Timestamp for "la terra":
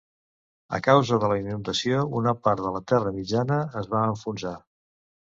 2.77-3.11